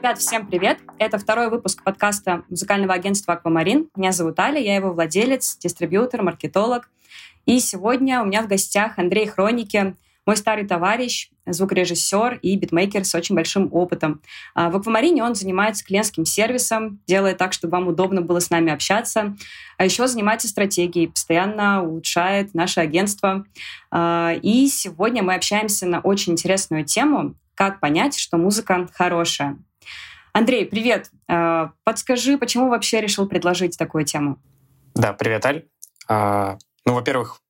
[0.00, 0.78] Ребят, всем привет!
[0.98, 3.90] Это второй выпуск подкаста музыкального агентства «Аквамарин».
[3.94, 6.88] Меня зовут Аля, я его владелец, дистрибьютор, маркетолог.
[7.44, 9.94] И сегодня у меня в гостях Андрей Хроники,
[10.24, 14.22] мой старый товарищ, звукорежиссер и битмейкер с очень большим опытом.
[14.54, 18.72] А, в «Аквамарине» он занимается клиентским сервисом, делает так, чтобы вам удобно было с нами
[18.72, 19.36] общаться.
[19.76, 23.44] А еще занимается стратегией, постоянно улучшает наше агентство.
[23.90, 29.58] А, и сегодня мы общаемся на очень интересную тему «Как понять, что музыка хорошая».
[30.32, 31.10] Андрей, привет.
[31.28, 34.38] А, подскажи, почему вообще решил предложить такую тему?
[34.94, 35.66] Да, привет, Аль.
[36.08, 37.40] А, ну, во-первых,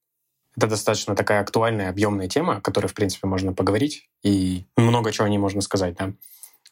[0.57, 5.27] это достаточно такая актуальная, объемная тема, о которой, в принципе, можно поговорить, и много чего
[5.27, 6.13] о ней можно сказать, да.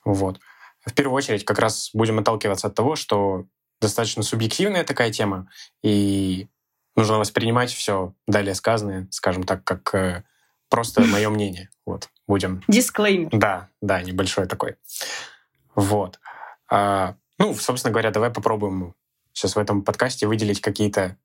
[0.05, 0.41] Вот.
[0.85, 3.47] В первую очередь, как раз будем отталкиваться от того, что
[3.81, 5.49] достаточно субъективная такая тема,
[5.83, 6.49] и
[6.97, 10.25] нужно воспринимать все далее сказанное, скажем так, как э,
[10.69, 11.71] просто мое мнение.
[11.87, 12.63] Вот, будем...
[12.69, 13.31] Дисклеймер.
[13.33, 14.77] Да, да, небольшой такой.
[15.79, 16.19] Вот.
[16.69, 18.97] А, ну, собственно говоря, давай попробуем
[19.33, 21.17] сейчас в этом подкасте выделить какие-то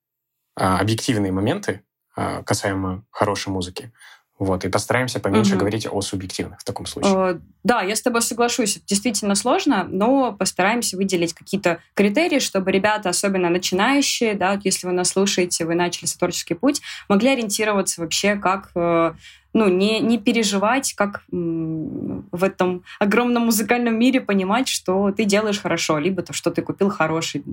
[0.55, 1.83] а, объективные моменты
[2.15, 3.91] а, касаемо хорошей музыки.
[4.39, 5.59] Вот, и постараемся поменьше угу.
[5.59, 7.13] говорить о субъективных в таком случае.
[7.15, 8.77] Э, да, я с тобой соглашусь.
[8.77, 14.93] Это действительно сложно, но постараемся выделить какие-то критерии, чтобы ребята, особенно начинающие, да, если вы
[14.93, 19.13] нас слушаете, вы начали свой творческий путь, могли ориентироваться вообще, как э,
[19.53, 25.99] ну, не, не переживать, как в этом огромном музыкальном мире понимать, что ты делаешь хорошо,
[25.99, 27.43] либо то, что ты купил хороший.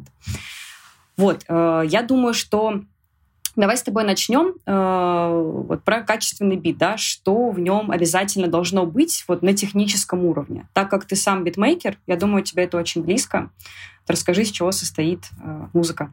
[1.18, 2.80] Вот, э, я думаю, что
[3.56, 8.86] Давай с тобой начнем э, вот про качественный бит, да, что в нем обязательно должно
[8.86, 10.68] быть вот на техническом уровне.
[10.72, 13.50] Так как ты сам битмейкер, я думаю, тебе это очень близко.
[14.06, 16.12] Расскажи, из чего состоит э, музыка.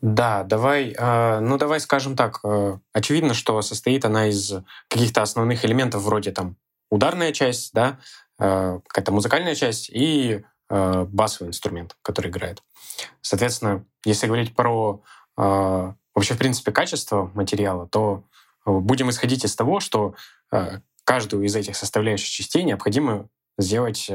[0.00, 2.40] Да, давай, э, ну давай скажем так.
[2.44, 4.52] Э, очевидно, что состоит она из
[4.88, 6.56] каких-то основных элементов вроде там
[6.90, 7.98] ударная часть, да,
[8.38, 12.62] э, какая-то музыкальная часть и басовый инструмент, который играет.
[13.22, 15.02] Соответственно, если говорить про
[16.18, 18.24] вообще, в принципе, качество материала, то
[18.66, 20.14] будем исходить из того, что
[21.04, 24.10] каждую из этих составляющих частей необходимо сделать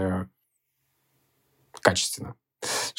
[1.82, 2.36] качественно.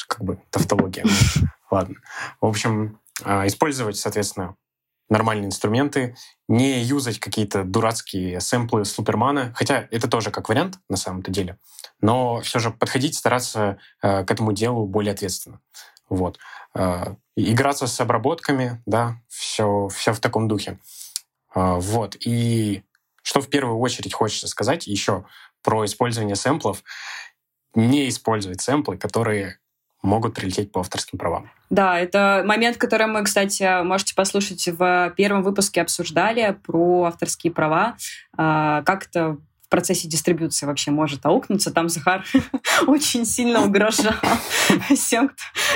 [0.08, 1.04] Как бы тавтология.
[1.70, 1.96] Ладно.
[2.40, 4.56] В общем, использовать, соответственно,
[5.08, 6.16] нормальные инструменты,
[6.48, 11.58] не юзать какие-то дурацкие сэмплы Супермана, хотя это тоже как вариант на самом-то деле,
[12.00, 15.60] но все же подходить, стараться э, к этому делу более ответственно.
[16.14, 16.38] Вот.
[16.74, 20.78] Э, играться с обработками, да, все, все в таком духе.
[21.54, 22.16] Э, вот.
[22.20, 22.82] И
[23.22, 25.24] что в первую очередь хочется сказать еще
[25.62, 26.82] про использование сэмплов,
[27.74, 29.58] не использовать сэмплы, которые
[30.02, 31.50] могут прилететь по авторским правам.
[31.70, 37.96] Да, это момент, который мы, кстати, можете послушать в первом выпуске обсуждали про авторские права,
[38.36, 39.38] а, как это
[39.74, 41.72] процессе дистрибуции вообще может аукнуться.
[41.72, 42.24] Там Захар
[42.86, 44.12] очень сильно угрожал
[44.94, 45.30] всем,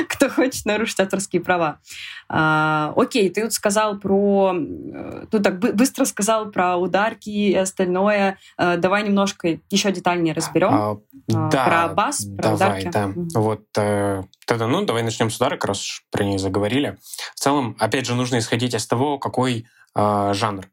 [0.08, 1.80] кто, кто хочет нарушить авторские права.
[2.28, 4.54] А, окей, ты вот сказал про...
[4.54, 8.38] Э, ну, так быстро сказал про ударки и остальное.
[8.56, 10.70] А, давай немножко еще детальнее разберем.
[10.72, 10.90] А,
[11.34, 12.88] а, да, про бас, про давай, ударки.
[12.92, 13.06] Да.
[13.06, 13.28] Угу.
[13.34, 16.98] Вот э, тогда, ну, давай начнем с ударок, раз про них заговорили.
[17.34, 19.66] В целом, опять же, нужно исходить из того, какой
[19.96, 20.68] э, жанр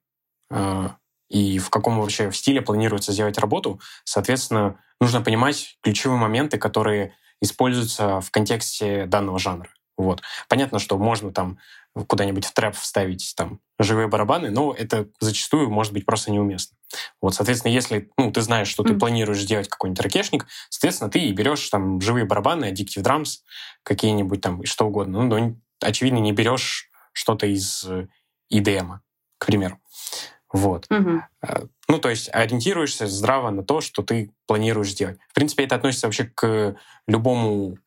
[0.52, 0.90] э,
[1.30, 3.80] и в каком вообще в стиле планируется сделать работу.
[4.04, 9.70] Соответственно, нужно понимать ключевые моменты, которые используются в контексте данного жанра.
[9.98, 10.22] Вот.
[10.50, 11.58] Понятно, что можно там
[12.08, 16.78] куда-нибудь в трэп вставить там живые барабаны, но это зачастую может быть просто неуместно.
[17.22, 18.88] Вот, соответственно, если ну, ты знаешь, что mm.
[18.88, 23.40] ты планируешь сделать какой-нибудь ракешник, соответственно, ты берешь там живые барабаны, Addictive Drums,
[23.84, 25.24] какие-нибудь там, что угодно.
[25.24, 27.86] Ну, но, очевидно, не берешь что-то из
[28.52, 29.00] EDM,
[29.38, 29.80] к примеру.
[30.52, 30.86] Вот.
[30.90, 31.22] Угу.
[31.88, 35.18] Ну, то есть ориентируешься здраво на то, что ты планируешь сделать.
[35.30, 36.76] В принципе, это относится вообще к
[37.08, 37.78] любому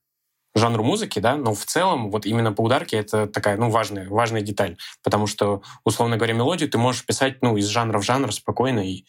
[0.54, 4.40] жанру музыки, да, но в целом вот именно по ударке это такая, ну, важная, важная
[4.40, 8.80] деталь, потому что, условно говоря, мелодию ты можешь писать, ну, из жанра в жанр спокойно
[8.80, 9.04] и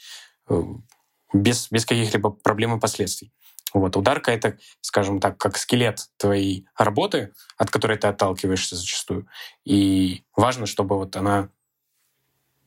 [0.49, 0.61] э,
[1.33, 3.31] без, без каких-либо проблем и последствий.
[3.73, 9.27] Вот, ударка— это, скажем так, как скелет твоей работы, от которой ты отталкиваешься зачастую.
[9.63, 11.49] И важно, чтобы вот она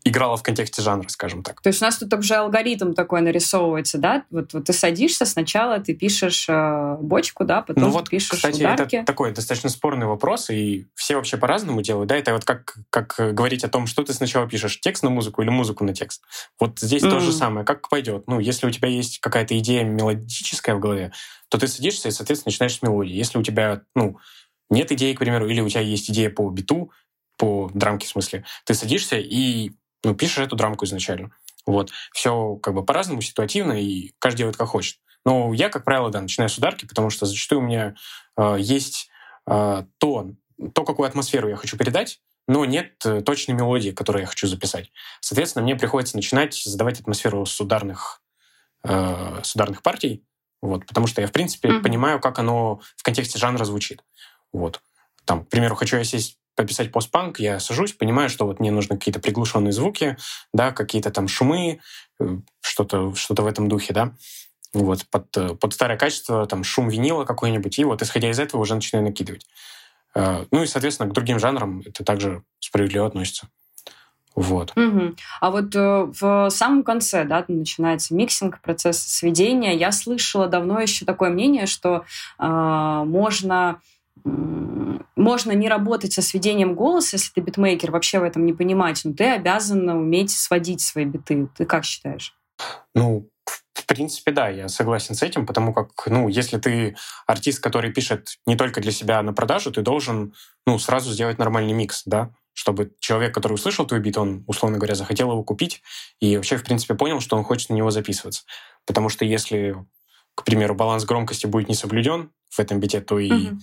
[0.04, 1.60] играла в контексте жанра, скажем так.
[1.60, 4.25] То есть у нас тут уже алгоритм такой нарисовывается, да?
[4.31, 8.60] Вот, вот ты садишься, сначала ты пишешь э, бочку, да, потом ну вот, пишешь кстати,
[8.60, 8.96] ударки.
[8.96, 12.16] это такой достаточно спорный вопрос, и все вообще по-разному делают, да?
[12.16, 15.50] Это вот как, как говорить о том, что ты сначала пишешь, текст на музыку или
[15.50, 16.22] музыку на текст.
[16.58, 17.10] Вот здесь mm-hmm.
[17.10, 17.64] то же самое.
[17.64, 18.25] Как пойдет?
[18.26, 21.12] Ну, если у тебя есть какая-то идея мелодическая в голове,
[21.48, 23.12] то ты садишься и, соответственно, начинаешь с мелодии.
[23.12, 24.19] Если у тебя, ну,
[24.70, 26.90] нет идеи, к примеру, или у тебя есть идея по биту,
[27.37, 29.72] по драмке в смысле, ты садишься и
[30.04, 31.31] ну, пишешь эту драмку изначально.
[31.66, 31.90] Вот.
[32.12, 34.99] Все как бы по-разному, ситуативно, и каждый делает как хочет.
[35.25, 37.94] Но я, как правило, да, начинаю с ударки, потому что зачастую у меня
[38.37, 39.08] э, есть
[39.46, 40.31] э, то,
[40.75, 44.90] то, какую атмосферу я хочу передать, но нет э, точной мелодии, которую я хочу записать.
[45.20, 48.20] Соответственно, мне приходится начинать задавать атмосферу с ударных,
[48.84, 50.25] э, с ударных партий,
[50.60, 51.82] вот, потому что я, в принципе, mm-hmm.
[51.82, 54.02] понимаю, как оно в контексте жанра звучит.
[54.52, 54.81] Вот.
[55.25, 58.96] Там, к примеру, хочу я сесть пописать постпанк, я сажусь, понимаю, что вот мне нужны
[58.96, 60.16] какие-то приглушенные звуки,
[60.52, 61.81] да, какие-то там шумы,
[62.20, 62.25] э,
[62.60, 64.14] что-то что в этом духе, да,
[64.72, 68.60] вот, под, э, под старое качество, там, шум винила какой-нибудь, и вот, исходя из этого,
[68.60, 69.46] уже начинаю накидывать.
[70.14, 73.48] Э, ну и, соответственно, к другим жанрам это также справедливо относится.
[74.34, 74.72] Вот.
[74.76, 75.14] Угу.
[75.40, 79.76] А вот э, в самом конце, да, начинается миксинг, процесс сведения.
[79.76, 82.05] Я слышала давно еще такое мнение, что
[82.38, 83.81] э, можно
[85.17, 89.12] можно не работать со сведением голоса, если ты битмейкер, вообще в этом не понимать, но
[89.12, 91.49] ты обязан уметь сводить свои биты.
[91.56, 92.37] Ты как считаешь?
[92.94, 93.29] Ну,
[93.75, 98.38] в принципе, да, я согласен с этим, потому как, ну, если ты артист, который пишет
[98.47, 100.35] не только для себя на продажу, ты должен,
[100.67, 104.94] ну, сразу сделать нормальный микс, да, чтобы человек, который услышал твой бит, он, условно говоря,
[104.94, 105.82] захотел его купить
[106.20, 108.43] и вообще, в принципе, понял, что он хочет на него записываться.
[108.87, 109.75] Потому что если,
[110.35, 113.58] к примеру, баланс громкости будет не соблюден в этом бите, то и mm-hmm.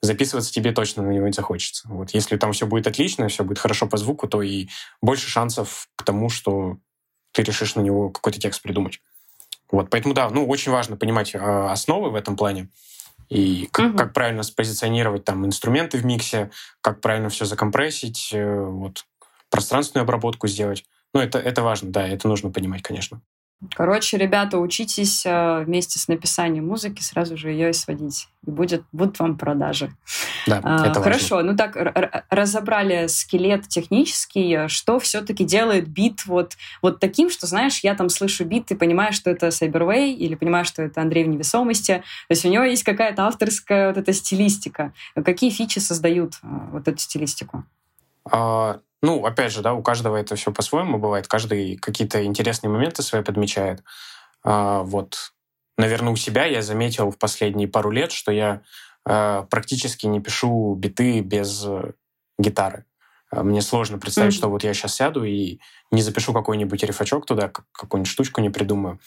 [0.00, 1.88] Записываться тебе точно на него не захочется.
[1.88, 2.10] Вот.
[2.10, 4.68] Если там все будет отлично, все будет хорошо по звуку, то и
[5.02, 6.78] больше шансов к тому, что
[7.32, 9.00] ты решишь на него какой-то текст придумать.
[9.70, 12.70] Вот, поэтому да, ну очень важно понимать э, основы в этом плане
[13.28, 13.98] и как, угу.
[13.98, 16.50] как правильно спозиционировать там инструменты в миксе,
[16.80, 19.04] как правильно все закомпрессить, э, вот
[19.50, 20.84] пространственную обработку сделать.
[21.12, 23.20] Ну это это важно, да, это нужно понимать, конечно.
[23.74, 28.28] Короче, ребята, учитесь э, вместе с написанием музыки сразу же ее и сводить.
[28.46, 29.90] И будет, будут вам продажи.
[30.46, 31.50] Да, а, это Хорошо, важно.
[31.50, 31.76] ну так,
[32.30, 34.68] разобрали скелет технический.
[34.68, 39.16] Что все-таки делает бит вот, вот таким, что, знаешь, я там слышу бит, ты понимаешь,
[39.16, 41.94] что это Cyberway, или понимаешь, что это Андрей в невесомости.
[42.28, 44.92] То есть у него есть какая-то авторская вот эта стилистика.
[45.16, 47.64] Какие фичи создают э, вот эту стилистику?
[48.30, 51.28] А, ну, опять же, да, у каждого это все по-своему бывает.
[51.28, 53.82] Каждый какие-то интересные моменты свои подмечает.
[54.42, 55.32] А, вот,
[55.76, 58.62] наверное, у себя я заметил в последние пару лет, что я
[59.04, 61.92] а, практически не пишу биты без э,
[62.38, 62.86] гитары.
[63.30, 64.36] А, мне сложно представить, mm-hmm.
[64.36, 65.60] что вот я сейчас сяду и
[65.92, 68.98] не запишу какой-нибудь рифачок туда, какую-нибудь штучку не придумаю.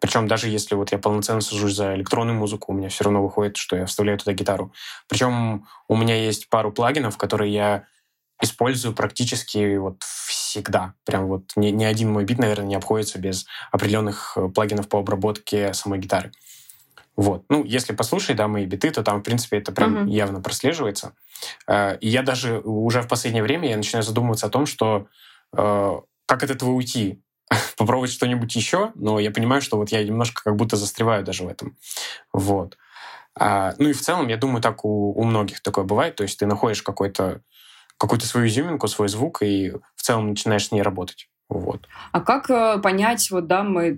[0.00, 3.56] Причем даже если вот я полноценно сажусь за электронную музыку, у меня все равно выходит,
[3.56, 4.72] что я вставляю туда гитару.
[5.08, 7.86] Причем у меня есть пару плагинов, которые я
[8.44, 10.94] использую практически вот всегда.
[11.04, 15.00] Прям вот ни, ни один мой бит, наверное, не обходится без определенных э, плагинов по
[15.00, 16.32] обработке самой гитары.
[17.16, 17.44] Вот.
[17.48, 20.10] Ну, если послушать, да, мои биты, то там, в принципе, это прям uh-huh.
[20.10, 21.14] явно прослеживается.
[21.66, 25.06] Э, и я даже уже в последнее время я начинаю задумываться о том, что
[25.56, 27.20] э, как от этого уйти,
[27.76, 31.48] попробовать что-нибудь еще, но я понимаю, что вот я немножко как будто застреваю даже в
[31.48, 31.76] этом.
[32.32, 32.76] Вот.
[33.36, 36.16] А, ну и в целом, я думаю, так у, у многих такое бывает.
[36.16, 37.40] То есть ты находишь какой-то
[38.04, 41.28] какую-то свою изюминку, свой звук, и в целом начинаешь с ней работать.
[41.50, 41.86] Вот.
[42.10, 43.94] А как э, понять, вот да, мы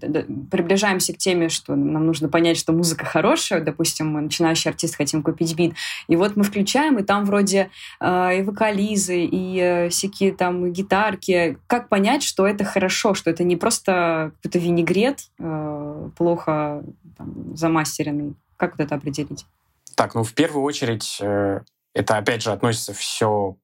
[0.51, 5.23] приближаемся к теме, что нам нужно понять, что музыка хорошая, допустим, мы начинающий артист, хотим
[5.23, 5.75] купить бит,
[6.09, 7.71] и вот мы включаем, и там вроде
[8.01, 11.57] э, и вокализы, и э, всякие там гитарки.
[11.69, 16.85] Как понять, что это хорошо, что это не просто какой-то винегрет э, плохо
[17.17, 18.35] там, замастеренный?
[18.57, 19.47] Как вот это определить?
[19.95, 21.61] Так, ну в первую очередь э,
[21.95, 23.57] это опять же относится все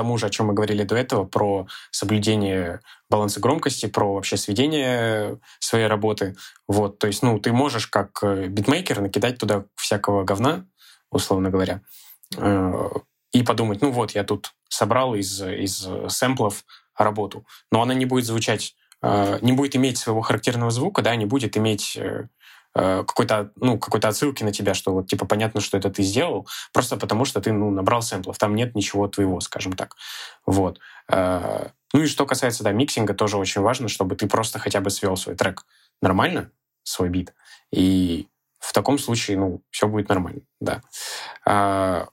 [0.00, 2.80] тому же, о чем мы говорили до этого, про соблюдение
[3.10, 6.36] баланса громкости, про вообще сведение своей работы.
[6.66, 10.64] Вот, то есть, ну, ты можешь как э, битмейкер накидать туда всякого говна,
[11.10, 11.82] условно говоря,
[12.38, 12.88] э,
[13.32, 16.64] и подумать, ну вот, я тут собрал из, из сэмплов
[16.96, 21.26] работу, но она не будет звучать, э, не будет иметь своего характерного звука, да, не
[21.26, 22.24] будет иметь Э,
[22.72, 26.96] какой-то, ну, какой-то отсылки на тебя, что вот, типа, понятно, что это ты сделал, просто
[26.96, 29.96] потому что ты, ну, набрал сэмплов, там нет ничего твоего, скажем так.
[30.46, 30.78] Вот.
[31.08, 34.90] Э, ну и что касается, да, миксинга, тоже очень важно, чтобы ты просто хотя бы
[34.90, 35.66] свел свой трек
[36.00, 36.50] нормально,
[36.84, 37.34] свой бит,
[37.72, 38.28] и
[38.60, 40.82] в таком случае, ну, все будет нормально, да.
[41.46, 42.06] Э,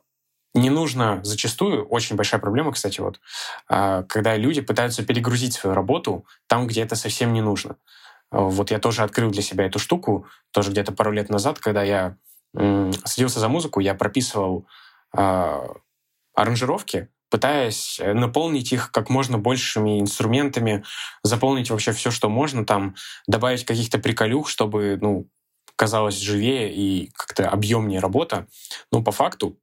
[0.55, 3.19] не нужно зачастую, очень большая проблема, кстати, вот,
[3.67, 7.75] когда люди пытаются перегрузить свою работу там, где это совсем не нужно.
[8.31, 12.17] Вот я тоже открыл для себя эту штуку, тоже где-то пару лет назад, когда я
[12.53, 14.67] садился за музыку, я прописывал
[15.15, 15.67] э,
[16.33, 20.83] аранжировки, пытаясь наполнить их как можно большими инструментами,
[21.23, 22.95] заполнить вообще все, что можно, там,
[23.27, 25.29] добавить каких-то приколюх, чтобы, ну,
[25.75, 28.47] казалось живее и как-то объемнее работа.
[28.91, 29.57] Но по факту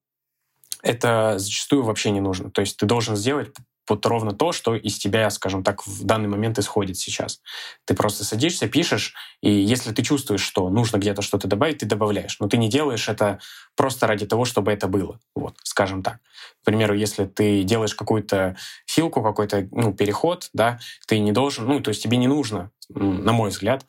[0.82, 2.50] это зачастую вообще не нужно.
[2.50, 3.54] То есть ты должен сделать
[3.88, 7.40] вот ровно то, что из тебя, скажем так, в данный момент исходит сейчас.
[7.84, 12.38] Ты просто садишься, пишешь, и если ты чувствуешь, что нужно где-то что-то добавить, ты добавляешь.
[12.40, 13.40] Но ты не делаешь это
[13.76, 15.20] просто ради того, чтобы это было.
[15.34, 16.20] Вот, скажем так.
[16.62, 21.80] К примеру, если ты делаешь какую-то филку, какой-то ну, переход, да, ты не должен, ну,
[21.80, 23.84] то есть тебе не нужно, на мой взгляд,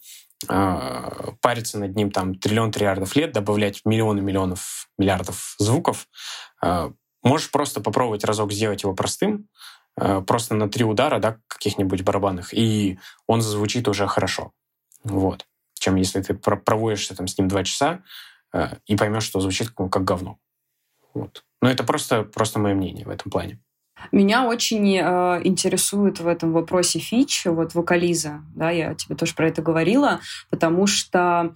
[0.47, 6.07] а, париться над ним там триллион триллиардов лет, добавлять миллионы миллионов миллиардов звуков.
[6.61, 6.91] А,
[7.23, 9.47] можешь просто попробовать разок сделать его простым,
[9.95, 14.51] просто на три удара, да, каких-нибудь барабанных, и он зазвучит уже хорошо.
[15.03, 15.45] Вот.
[15.79, 18.01] Чем если ты проводишься там с ним два часа
[18.87, 20.37] и поймешь, что звучит как, как говно.
[21.13, 21.43] Вот.
[21.61, 23.59] Но это просто, просто мое мнение в этом плане.
[24.11, 29.47] Меня очень э, интересует в этом вопросе фич, вот вокализа, да, я тебе тоже про
[29.47, 31.55] это говорила, потому что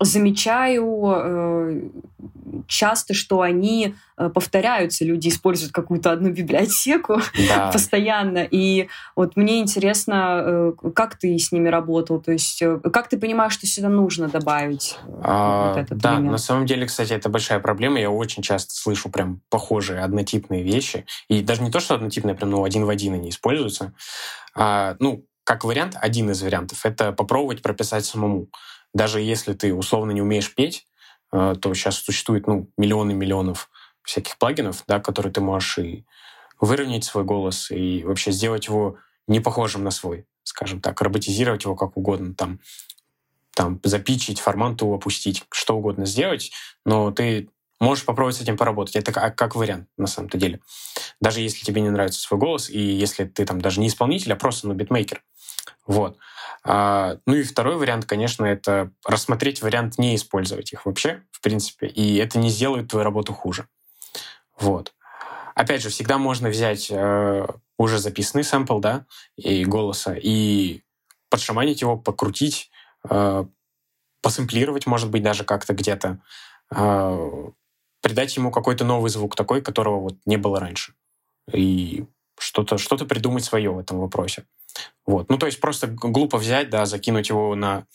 [0.00, 1.90] замечаю э,
[2.66, 7.70] часто, что они э, повторяются, люди используют какую-то одну библиотеку да.
[7.72, 8.46] постоянно.
[8.50, 13.18] И вот мне интересно, э, как ты с ними работал, то есть э, как ты
[13.18, 16.32] понимаешь, что сюда нужно добавить а, вот этот Да, элемент?
[16.32, 18.00] на самом деле, кстати, это большая проблема.
[18.00, 21.06] Я очень часто слышу прям похожие однотипные вещи.
[21.28, 23.92] И даже не то, что однотипные, прям ну, один в один они используются.
[24.54, 28.48] А, ну, как вариант, один из вариантов— это попробовать прописать самому
[28.92, 30.86] даже если ты условно не умеешь петь,
[31.30, 33.70] то сейчас существует ну, миллионы миллионов
[34.02, 36.04] всяких плагинов, да, которые ты можешь и
[36.60, 41.76] выровнять свой голос, и вообще сделать его не похожим на свой, скажем так, роботизировать его
[41.76, 42.60] как угодно, там,
[43.54, 46.50] там запичить, форманту опустить, что угодно сделать,
[46.84, 47.48] но ты
[47.80, 48.96] можешь попробовать с этим поработать.
[48.96, 50.60] Это как, как вариант, на самом-то деле.
[51.20, 54.36] Даже если тебе не нравится свой голос, и если ты там даже не исполнитель, а
[54.36, 55.22] просто ну, битмейкер.
[55.86, 56.18] Вот.
[56.62, 61.86] А, ну и второй вариант, конечно, это рассмотреть вариант не использовать их вообще, в принципе,
[61.86, 63.66] и это не сделает твою работу хуже.
[64.58, 64.94] Вот.
[65.54, 67.46] Опять же, всегда можно взять э,
[67.78, 70.82] уже записанный сэмпл, да, и голоса, и
[71.28, 72.70] подшаманить его, покрутить,
[73.08, 73.44] э,
[74.22, 76.20] посэмплировать, может быть, даже как-то где-то,
[76.74, 77.48] э,
[78.02, 80.94] придать ему какой-то новый звук такой, которого вот не было раньше.
[81.52, 82.04] И
[82.38, 84.44] что-то что придумать свое в этом вопросе.
[85.06, 85.28] Вот.
[85.28, 87.86] Ну, то есть просто глупо взять, да, закинуть его на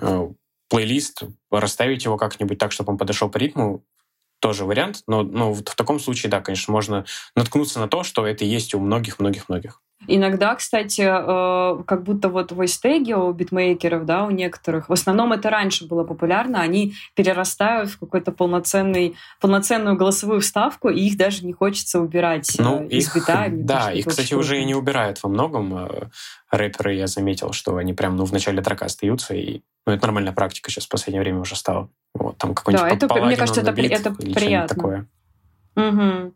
[0.00, 0.28] э,
[0.68, 3.84] плейлист, расставить его как-нибудь так, чтобы он подошел по ритму,
[4.40, 8.44] тоже вариант, но, но в таком случае, да, конечно, можно наткнуться на то, что это
[8.44, 9.80] есть у многих-многих-многих.
[10.06, 15.50] Иногда, кстати, э, как будто вот войстеги у битмейкеров, да, у некоторых, в основном это
[15.50, 21.52] раньше было популярно, они перерастают в какой-то полноценный, полноценную голосовую вставку, и их даже не
[21.52, 23.46] хочется убирать э, ну, из их, бита.
[23.50, 25.76] Да, их, кстати, уже и не убирают во многом.
[25.76, 26.08] Э,
[26.50, 30.32] рэперы, я заметил, что они прям ну, в начале трака остаются, и ну, это нормальная
[30.32, 31.88] практика сейчас в последнее время уже стала.
[32.14, 34.74] Вот, там какой-нибудь да, это, мне кажется, это, это приятно.
[34.74, 35.06] Такое.
[35.76, 36.34] Угу.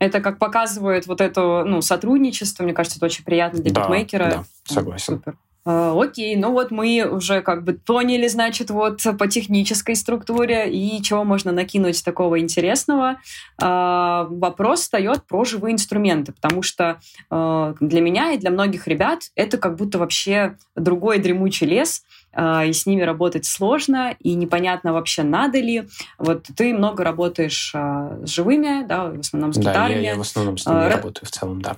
[0.00, 2.64] Это как показывает вот это ну, сотрудничество.
[2.64, 4.30] Мне кажется, это очень приятно для да, битмейкера.
[4.30, 5.16] Да, согласен.
[5.16, 5.36] Супер.
[5.64, 11.02] А, окей, ну вот мы уже как бы поняли, значит, вот по технической структуре и
[11.02, 13.16] чего можно накинуть такого интересного.
[13.60, 17.00] А, вопрос встает про живые инструменты, потому что
[17.30, 22.02] а, для меня и для многих ребят это как будто вообще другой дремучий лес,
[22.32, 25.88] и с ними работать сложно, и непонятно вообще надо ли.
[26.16, 29.94] Вот ты много работаешь с живыми, да, в основном с гитарами.
[29.94, 30.92] Да, я, я в основном с ними Р...
[30.92, 31.76] работаю в целом, да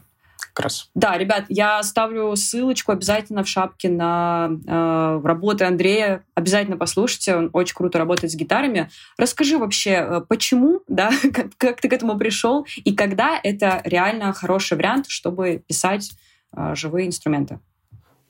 [0.52, 0.90] как раз.
[0.94, 6.24] Да, ребят, я оставлю ссылочку обязательно в шапке на э, работы Андрея.
[6.34, 8.90] Обязательно послушайте, он очень круто работает с гитарами.
[9.16, 14.32] Расскажи вообще, э, почему, да, как, как ты к этому пришел, и когда это реально
[14.32, 16.10] хороший вариант, чтобы писать
[16.54, 17.58] э, живые инструменты?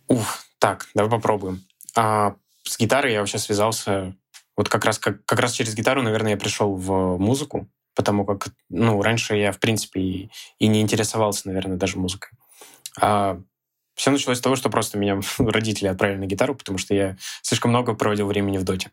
[0.08, 1.62] Уф, так, давай попробуем.
[1.96, 4.14] А, с гитарой я вообще связался
[4.56, 8.49] вот как раз, как, как раз через гитару, наверное, я пришел в музыку потому как,
[8.68, 12.30] ну, раньше я, в принципе, и, и не интересовался, наверное, даже музыкой.
[13.00, 13.40] А
[13.94, 17.70] все началось с того, что просто меня родители отправили на гитару, потому что я слишком
[17.70, 18.90] много проводил времени в доте.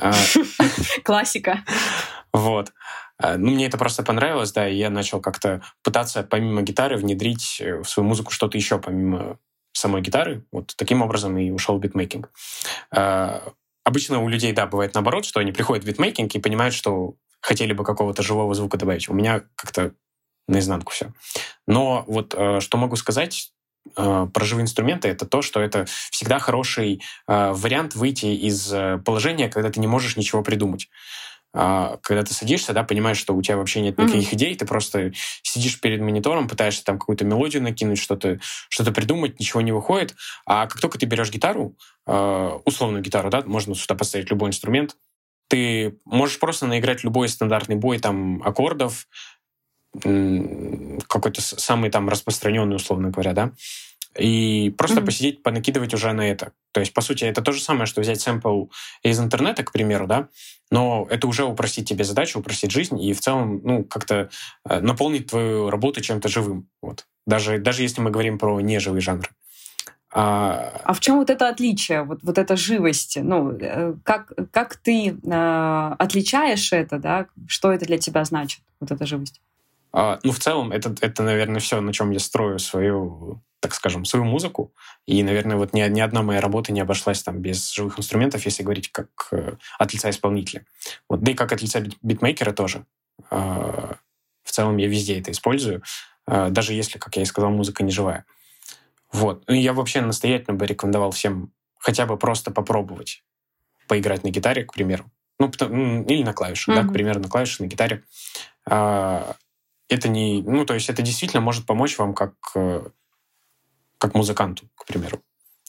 [0.00, 0.12] А,
[1.04, 1.64] Классика.
[2.32, 2.72] Вот.
[3.18, 7.60] А, ну, мне это просто понравилось, да, и я начал как-то пытаться помимо гитары внедрить
[7.60, 9.38] э, в свою музыку что-то еще помимо
[9.72, 10.44] самой гитары.
[10.52, 12.30] Вот таким образом и ушел в битмейкинг.
[12.90, 13.42] А,
[13.84, 17.72] обычно у людей, да, бывает наоборот, что они приходят в битмейкинг и понимают, что хотели
[17.72, 19.08] бы какого-то живого звука добавить.
[19.08, 19.92] У меня как-то
[20.48, 21.12] наизнанку все.
[21.66, 23.52] Но вот э, что могу сказать
[23.96, 28.72] э, про живые инструменты, это то, что это всегда хороший э, вариант выйти из
[29.04, 30.88] положения, когда ты не можешь ничего придумать.
[31.54, 34.36] А, когда ты садишься, да, понимаешь, что у тебя вообще нет никаких mm-hmm.
[34.36, 39.62] идей, ты просто сидишь перед монитором, пытаешься там какую-то мелодию накинуть, что-то что придумать, ничего
[39.62, 40.14] не выходит.
[40.44, 44.94] А как только ты берешь гитару, условную гитару, да, можно сюда поставить любой инструмент,
[45.48, 49.08] ты можешь просто наиграть любой стандартный бой там аккордов,
[49.92, 53.52] какой-то самый там распространенный, условно говоря, да,
[54.16, 55.04] и просто mm-hmm.
[55.04, 56.52] посидеть, понакидывать уже на это.
[56.72, 58.66] То есть, по сути, это то же самое, что взять сэмпл
[59.02, 60.28] из интернета, к примеру, да,
[60.70, 64.30] но это уже упростить тебе задачу, упростить жизнь и в целом, ну, как-то
[64.68, 66.68] э, наполнить твою работу чем-то живым.
[66.82, 67.06] Вот.
[67.26, 69.30] Даже, даже если мы говорим про неживые жанры.
[70.10, 73.18] А, а в чем вот это отличие, вот, вот эта живость?
[73.20, 77.26] Ну, э, как, как ты э, отличаешь это, да?
[77.46, 79.40] Что это для тебя значит, вот эта живость?
[79.92, 84.06] А, ну, в целом, это, это, наверное, все, на чем я строю свою, так скажем,
[84.06, 84.72] свою музыку.
[85.06, 88.62] И, наверное, вот ни, ни одна моя работа не обошлась там без живых инструментов, если
[88.62, 90.64] говорить как э, от лица исполнителя.
[91.08, 92.86] Вот, да и как от лица битмейкера тоже.
[93.30, 93.94] Э,
[94.42, 95.82] в целом я везде это использую,
[96.26, 98.24] э, даже если, как я и сказал, музыка не живая.
[99.12, 99.44] Вот.
[99.46, 103.22] Ну, я вообще настоятельно бы рекомендовал всем хотя бы просто попробовать
[103.86, 105.10] поиграть на гитаре, к примеру.
[105.38, 106.82] Ну, или на клавишах, mm-hmm.
[106.82, 108.04] да, к примеру, на клавишах, на гитаре.
[108.66, 109.36] А,
[109.88, 110.42] это не...
[110.42, 112.86] Ну, то есть это действительно может помочь вам как, э,
[113.98, 115.22] как музыканту, к примеру.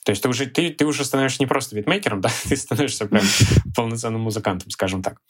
[0.03, 3.23] То есть ты уже, ты, ты уже становишься не просто битмейкером, да, ты становишься прям
[3.75, 5.21] полноценным музыкантом, скажем так.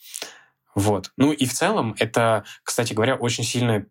[0.73, 1.11] Вот.
[1.17, 3.85] Ну и в целом это, кстати говоря, очень сильно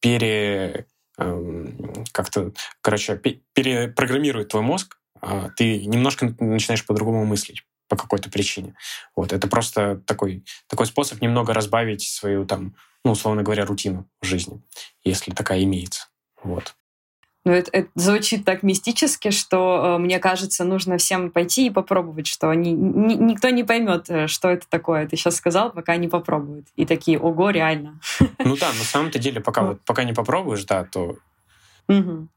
[0.00, 3.16] пере как-то, короче,
[3.52, 8.74] перепрограммирует твой мозг, а ты немножко начинаешь по-другому мыслить по какой-то причине.
[9.14, 14.26] Вот, это просто такой, такой способ немного разбавить свою там, ну, условно говоря, рутину в
[14.26, 14.62] жизни,
[15.02, 16.08] если такая имеется.
[16.42, 16.76] Вот.
[17.46, 22.26] Ну, это, это звучит так мистически, что э, мне кажется, нужно всем пойти и попробовать,
[22.26, 25.06] что они, ни, никто не поймет, э, что это такое.
[25.06, 26.66] Ты сейчас сказал, пока не попробуют.
[26.76, 28.00] И такие, ого, реально.
[28.38, 31.16] Ну да, на самом-то деле, пока, вот, пока не попробуешь, да, то...
[31.88, 32.28] Угу.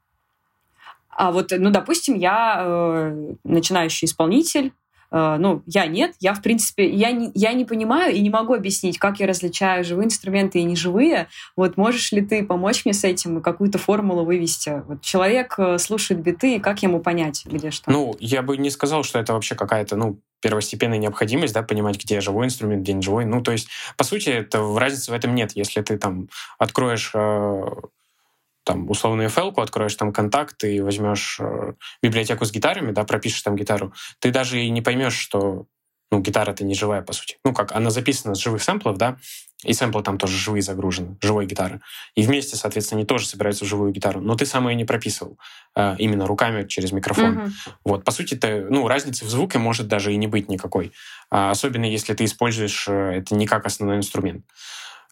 [1.10, 4.74] А вот, ну, допустим, я э, начинающий исполнитель,
[5.12, 8.98] ну, я нет, я, в принципе, я не, я не понимаю и не могу объяснить,
[8.98, 11.28] как я различаю живые инструменты и неживые.
[11.56, 14.84] Вот можешь ли ты помочь мне с этим и какую-то формулу вывести?
[14.88, 17.92] Вот человек э, слушает биты, и как ему понять, где что?
[17.92, 22.22] Ну, я бы не сказал, что это вообще какая-то, ну, первостепенная необходимость, да, понимать, где
[22.22, 23.26] живой инструмент, где не живой.
[23.26, 25.54] Ну, то есть, по сути, это, разницы в этом нет.
[25.56, 27.64] Если ты там откроешь э,
[28.68, 33.56] там условную FL, откроешь там контакт и возьмешь э, библиотеку с гитарами, да, пропишешь там
[33.56, 35.68] гитару, ты даже и не поймешь, что
[36.12, 37.38] ну, гитара это не живая, по сути.
[37.44, 39.18] Ну, как, она записана с живых сэмплов, да,
[39.64, 41.82] и сэмплы там тоже живые загружены, живой гитары.
[42.16, 44.22] И вместе, соответственно, они тоже собираются в живую гитару.
[44.22, 45.38] Но ты сам ее не прописывал
[45.76, 47.38] э, именно руками через микрофон.
[47.38, 47.52] Mm-hmm.
[47.84, 50.94] Вот, по сути, то, ну, разницы в звуке может даже и не быть никакой.
[51.30, 54.46] А, особенно если ты используешь э, это не как основной инструмент.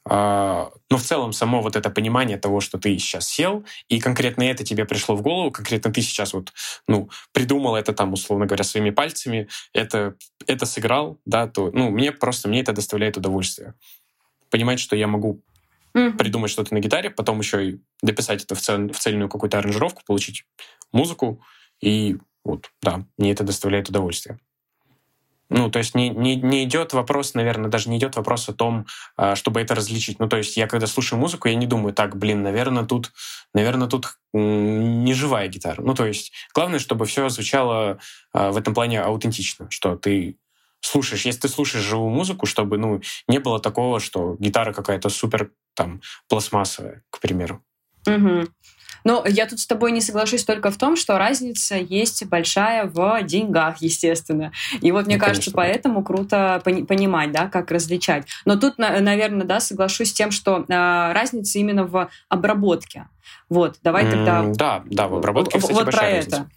[0.08, 4.44] А, но в целом само вот это понимание того, что ты сейчас сел, и конкретно
[4.44, 6.54] это тебе пришло в голову, конкретно ты сейчас вот,
[6.88, 10.16] ну, придумал это там, условно говоря, своими пальцами, это,
[10.46, 13.74] это сыграл, да, то, ну, мне просто, мне это доставляет удовольствие.
[14.52, 15.42] Понимать, что я могу
[15.94, 20.04] придумать что-то на гитаре, потом еще и дописать это в, цель, в цельную какую-то аранжировку,
[20.06, 20.44] получить
[20.92, 21.42] музыку,
[21.82, 24.40] и вот, да, мне это доставляет удовольствие.
[25.50, 28.88] Ну, то есть не, не, не идет вопрос, наверное, даже не идет вопрос о том,
[29.16, 30.20] а, чтобы это различить.
[30.20, 33.14] Ну, то есть я когда слушаю музыку, я не думаю, так, блин, наверное, тут,
[33.54, 35.82] наверное, тут не живая гитара.
[35.82, 38.00] Ну, то есть главное, чтобы все звучало
[38.34, 40.38] а, в этом плане аутентично, что ты
[40.82, 45.52] слушаешь, если ты слушаешь живую музыку, чтобы, ну, не было такого, что гитара какая-то супер,
[45.74, 47.64] там, пластмассовая, к примеру.
[48.08, 48.48] Угу.
[49.04, 53.22] Но я тут с тобой не соглашусь только в том, что разница есть большая в
[53.24, 54.52] деньгах, естественно.
[54.82, 55.74] И вот мне ну, кажется, конечно.
[55.74, 58.28] поэтому круто понимать, да, как различать.
[58.46, 63.08] Но тут, наверное, да, соглашусь с тем, что э, разница именно в обработке.
[63.48, 64.44] Вот, давай тогда...
[64.56, 66.36] да, да, в обработке, кстати, Вот про разница.
[66.36, 66.50] это.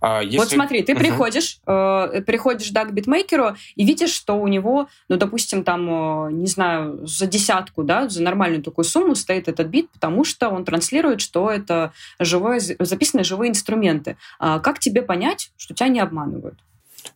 [0.00, 0.36] А, если...
[0.36, 2.18] Вот смотри, ты приходишь, uh-huh.
[2.18, 6.46] э, приходишь, да, к битмейкеру и видишь, что у него, ну, допустим, там, э, не
[6.46, 11.22] знаю, за десятку, да, за нормальную такую сумму стоит этот бит, потому что он транслирует,
[11.22, 11.83] что это
[12.18, 14.16] живое, записанные живые инструменты.
[14.38, 16.58] А как тебе понять, что тебя не обманывают?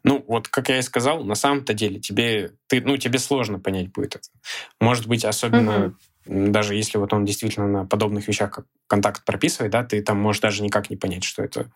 [0.05, 3.91] Ну, вот как я и сказал, на самом-то деле тебе, ты, ну, тебе сложно понять
[3.91, 4.29] будет это.
[4.81, 5.95] Может быть, особенно угу
[6.29, 10.43] даже если вот он действительно на подобных вещах как контакт прописывает, да, ты там можешь
[10.43, 11.71] даже никак не понять, что это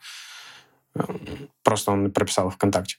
[1.62, 2.96] просто он прописал ВКонтакте.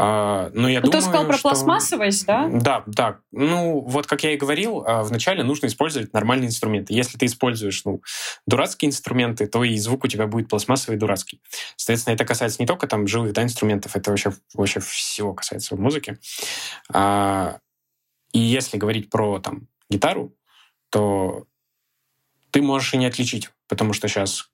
[0.00, 1.48] А, но я ну, думаю, ты сказал про что...
[1.48, 2.48] пластмассовость, да?
[2.48, 3.18] Да, да.
[3.32, 6.94] Ну, вот как я и говорил, а, вначале нужно использовать нормальные инструменты.
[6.94, 8.00] Если ты используешь ну,
[8.46, 11.40] дурацкие инструменты, то и звук у тебя будет пластмассовый и дурацкий.
[11.76, 16.18] Соответственно, это касается не только там живых да, инструментов, это вообще, вообще всего касается музыки.
[16.92, 17.58] А,
[18.32, 20.32] и если говорить про там, гитару,
[20.90, 21.44] то
[22.52, 24.50] ты можешь и не отличить, потому что сейчас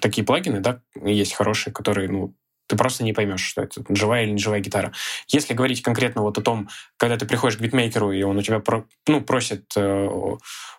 [0.00, 2.34] такие плагины, да, есть хорошие, которые, ну,
[2.66, 4.92] ты просто не поймешь, что это живая или не живая гитара.
[5.28, 8.60] Если говорить конкретно вот о том, когда ты приходишь к битмейкеру, и он у тебя
[8.60, 10.08] про, ну, просит э,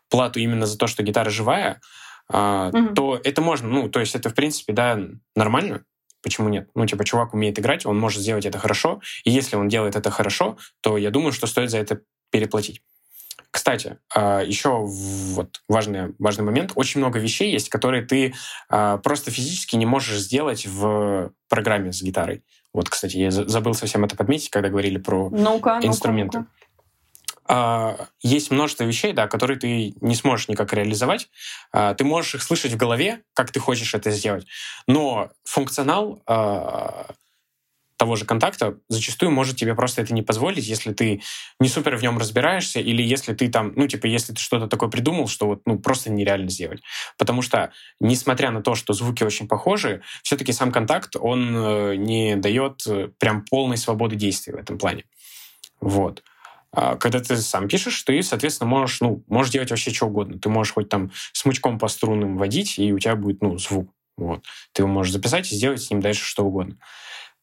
[0.10, 1.82] плату именно за то, что гитара живая,
[2.32, 2.94] э, угу.
[2.96, 5.00] то это можно, ну, то есть это, в принципе, да,
[5.36, 5.84] нормально.
[6.24, 6.70] Почему нет?
[6.74, 10.10] Ну, типа, чувак умеет играть, он может сделать это хорошо, и если он делает это
[10.10, 12.82] хорошо, то я думаю, что стоит за это переплатить.
[13.56, 16.74] Кстати, а, еще вот важный, важный момент.
[16.76, 18.34] Очень много вещей есть, которые ты
[18.68, 22.44] а, просто физически не можешь сделать в программе с гитарой.
[22.74, 26.40] Вот, кстати, я забыл совсем это подметить, когда говорили про ну инструменты.
[26.40, 26.46] Ну
[27.48, 31.30] ну есть множество вещей, да, которые ты не сможешь никак реализовать.
[31.72, 34.48] Ты можешь их слышать в голове, как ты хочешь это сделать,
[34.88, 36.24] но функционал
[37.98, 41.22] того же контакта зачастую может тебе просто это не позволить, если ты
[41.60, 44.90] не супер в нем разбираешься, или если ты там, ну, типа, если ты что-то такое
[44.90, 46.82] придумал, что вот, ну, просто нереально сделать.
[47.18, 52.36] Потому что, несмотря на то, что звуки очень похожи, все-таки сам контакт, он э, не
[52.36, 55.06] дает э, прям полной свободы действия в этом плане.
[55.80, 56.24] Вот.
[56.72, 60.38] А когда ты сам пишешь, ты, соответственно, можешь, ну, можешь делать вообще что угодно.
[60.40, 63.90] Ты можешь хоть там смычком по струнам водить, и у тебя будет, ну, звук.
[64.18, 64.44] Вот.
[64.74, 66.78] Ты его можешь записать и сделать с ним дальше что угодно.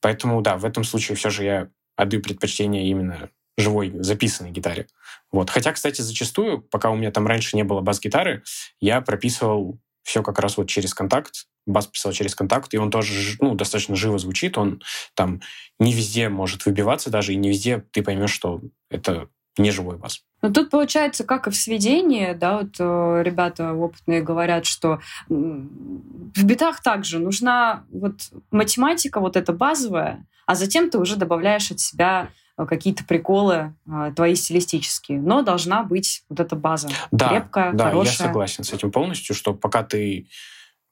[0.03, 4.89] Поэтому, да, в этом случае все же я отдаю предпочтение именно живой записанной гитаре.
[5.31, 5.49] Вот.
[5.49, 8.43] Хотя, кстати, зачастую, пока у меня там раньше не было бас-гитары,
[8.81, 13.37] я прописывал все как раз вот через контакт, бас писал через контакт, и он тоже
[13.41, 14.83] ну, достаточно живо звучит, он
[15.15, 15.41] там
[15.79, 18.61] не везде может выбиваться даже, и не везде ты поймешь, что
[18.91, 20.23] это не живой бас.
[20.41, 26.45] Ну, тут получается, как и в сведении, да, вот э, ребята опытные говорят, что в
[26.45, 28.15] битах также нужна вот
[28.51, 34.13] математика вот эта базовая, а затем ты уже добавляешь от себя э, какие-то приколы э,
[34.17, 35.21] твои стилистические.
[35.21, 38.13] Но должна быть вот эта база да, крепкая, да, хорошая.
[38.13, 40.27] я согласен с этим полностью, что пока ты,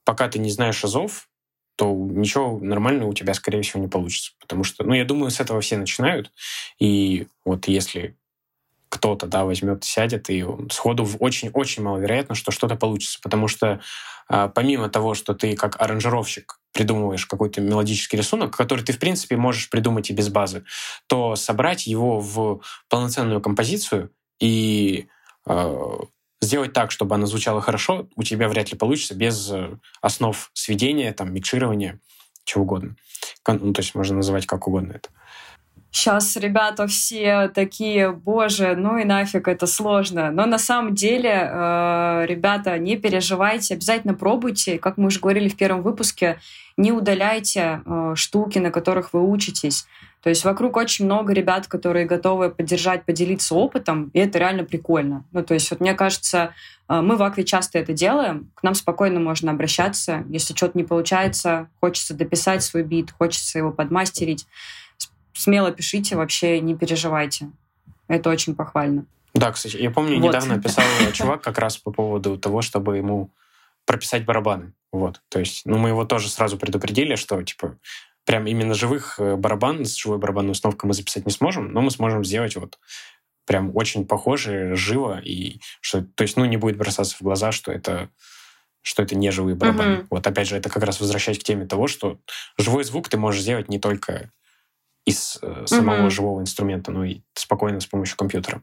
[0.05, 1.27] пока ты не знаешь азов,
[1.75, 4.31] то ничего нормального у тебя, скорее всего, не получится.
[4.39, 6.31] Потому что, ну, я думаю, с этого все начинают.
[6.79, 8.15] И вот если
[8.91, 13.19] кто-то, да, возьмет, сядет, и сходу очень-очень маловероятно, что что-то получится.
[13.23, 13.79] Потому что
[14.27, 19.37] а, помимо того, что ты как аранжировщик придумываешь какой-то мелодический рисунок, который ты, в принципе,
[19.37, 20.65] можешь придумать и без базы,
[21.07, 25.07] то собрать его в полноценную композицию и
[25.47, 25.97] э,
[26.41, 29.53] сделать так, чтобы она звучала хорошо, у тебя вряд ли получится без
[30.01, 32.01] основ сведения, там, микширования,
[32.43, 32.97] чего угодно.
[33.47, 35.09] Ну, то есть можно называть как угодно это.
[35.93, 40.31] Сейчас ребята все такие, боже, ну и нафиг, это сложно.
[40.31, 44.79] Но на самом деле, э, ребята, не переживайте, обязательно пробуйте.
[44.79, 46.39] Как мы уже говорили в первом выпуске,
[46.77, 49.85] не удаляйте э, штуки, на которых вы учитесь.
[50.23, 55.25] То есть вокруг очень много ребят, которые готовы поддержать, поделиться опытом, и это реально прикольно.
[55.31, 56.53] Ну, то есть вот мне кажется,
[56.87, 60.23] э, мы в Акве часто это делаем, к нам спокойно можно обращаться.
[60.29, 64.47] Если что-то не получается, хочется дописать свой бит, хочется его подмастерить,
[65.41, 67.49] смело пишите, вообще не переживайте.
[68.07, 69.05] Это очень похвально.
[69.33, 70.27] Да, кстати, я помню, вот.
[70.27, 73.31] недавно писал чувак как раз по поводу того, чтобы ему
[73.85, 74.73] прописать барабаны.
[74.91, 77.77] Вот, то есть, ну, мы его тоже сразу предупредили, что, типа,
[78.25, 81.91] прям именно живых э, барабан с живой барабанной установкой мы записать не сможем, но мы
[81.91, 82.77] сможем сделать вот
[83.45, 87.71] прям очень похоже, живо, и что, то есть, ну, не будет бросаться в глаза, что
[87.71, 88.09] это
[88.83, 89.97] что это не живые барабаны.
[89.97, 90.07] Uh-huh.
[90.09, 92.19] Вот опять же, это как раз возвращать к теме того, что
[92.57, 94.31] живой звук ты можешь сделать не только
[95.05, 96.09] из э, самого mm-hmm.
[96.09, 98.61] живого инструмента, но и спокойно с помощью компьютера.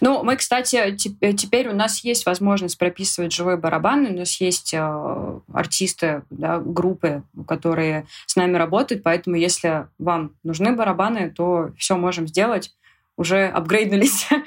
[0.00, 4.06] Ну, мы, кстати, э, теперь у нас есть возможность прописывать живой барабан.
[4.06, 9.02] У нас есть э, артисты, да, группы, которые с нами работают.
[9.02, 12.72] Поэтому, если вам нужны барабаны, то все можем сделать
[13.16, 14.28] уже апгрейднулись.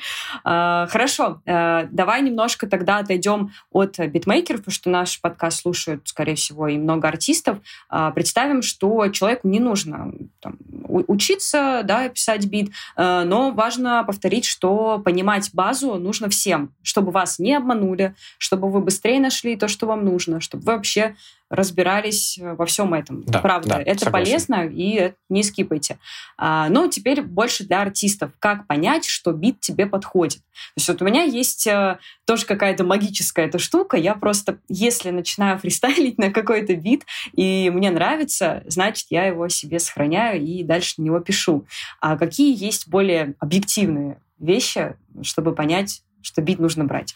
[0.46, 6.36] А, хорошо, э, давай немножко тогда отойдем от битмейкеров, потому что наш подкаст слушают, скорее
[6.36, 7.60] всего, и много артистов.
[7.88, 10.58] А, представим, что человеку не нужно там,
[10.90, 17.40] учиться да, писать бит, э, но важно повторить, что понимать базу нужно всем, чтобы вас
[17.40, 21.16] не обманули, чтобы вы быстрее нашли то, что вам нужно, чтобы вы вообще
[21.54, 23.24] разбирались э, во всем этом.
[23.24, 24.26] Да, Правда, да, это согласен.
[24.26, 26.00] полезно, и не скипайте.
[26.38, 28.32] А, но теперь больше для артистов.
[28.40, 30.40] Как понять, что бит тебе подходит?
[30.40, 33.98] То есть вот у меня есть а, тоже какая-то магическая эта штука.
[33.98, 39.80] Я просто, если начинаю фристайлить на какой-то бит, и мне нравится, значит, я его себе
[39.80, 41.66] сохраняю и дальше на него пишу.
[42.02, 47.16] А какие есть более объективные вещи, чтобы понять, что бит нужно брать?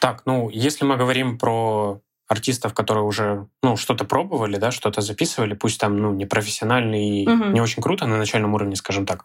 [0.00, 5.54] Так, ну, если мы говорим про артистов, которые уже ну, что-то пробовали, да, что-то записывали,
[5.54, 7.46] пусть там ну, не профессионально и угу.
[7.46, 9.24] не очень круто на начальном уровне, скажем так,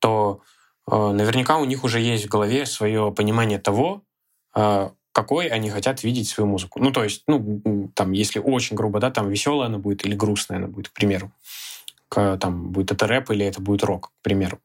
[0.00, 0.42] то
[0.90, 4.02] э, наверняка у них уже есть в голове свое понимание того,
[4.54, 6.78] э, какой они хотят видеть свою музыку.
[6.78, 10.58] Ну, то есть, ну, там, если очень грубо, да, там веселая она будет или грустная
[10.58, 11.32] она будет, к примеру.
[12.10, 14.58] там будет это рэп или это будет рок, к примеру.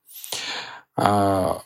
[0.97, 1.61] А,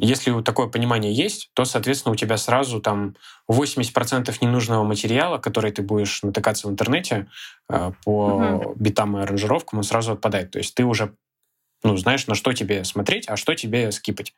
[0.00, 3.16] если такое понимание есть, то, соответственно, у тебя сразу там
[3.50, 7.28] 80% ненужного материала, который ты будешь натыкаться в интернете
[7.68, 8.74] э, по угу.
[8.76, 10.50] битам и аранжировкам, он сразу отпадает.
[10.50, 11.14] То есть ты уже
[11.82, 14.34] ну, знаешь, на что тебе смотреть, а что тебе скипать.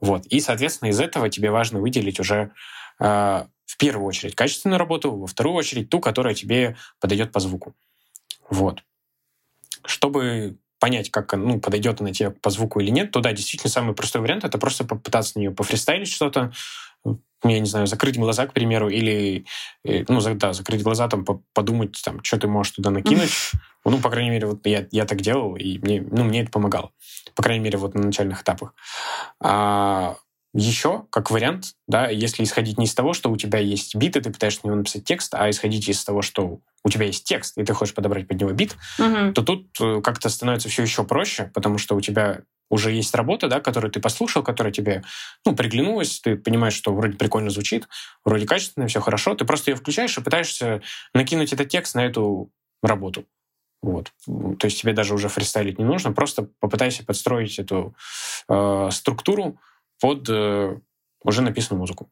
[0.00, 0.26] Вот.
[0.26, 2.52] И, соответственно, из этого тебе важно выделить уже
[3.00, 7.74] э, в первую очередь качественную работу, во вторую очередь ту, которая тебе подойдет по звуку.
[8.48, 8.84] Вот.
[9.84, 13.94] Чтобы понять, как ну, подойдет она тебе по звуку или нет, то да, действительно самый
[13.94, 16.52] простой вариант это просто попытаться на нее пофристайлить что-то,
[17.44, 19.44] я не знаю, закрыть глаза, к примеру, или,
[19.84, 23.30] э, ну, да, закрыть глаза, там, подумать, там, что ты можешь туда накинуть.
[23.84, 26.90] Ну, по крайней мере, вот я, я так делал, и мне, ну, мне это помогало.
[27.34, 28.74] По крайней мере, вот на начальных этапах.
[29.40, 30.16] А,
[30.54, 34.20] еще, как вариант, да, если исходить не из того, что у тебя есть бит, и
[34.20, 37.58] ты пытаешься на него написать текст, а исходить из того, что у тебя есть текст,
[37.58, 39.32] и ты хочешь подобрать под него бит, угу.
[39.34, 43.48] то тут э, как-то становится все еще проще, потому что у тебя уже есть работа,
[43.48, 45.02] да, которую ты послушал, которая тебе
[45.44, 47.88] ну, приглянулась, ты понимаешь, что вроде прикольно звучит,
[48.24, 50.82] вроде качественно, все хорошо, ты просто ее включаешь и пытаешься
[51.14, 52.50] накинуть этот текст на эту
[52.82, 53.26] работу.
[53.80, 54.12] Вот.
[54.26, 57.94] То есть тебе даже уже фристайлить не нужно, просто попытайся подстроить эту
[58.48, 59.58] э, структуру
[60.00, 60.78] под э,
[61.24, 62.10] уже написанную музыку.